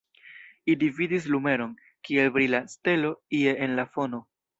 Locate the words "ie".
3.41-3.55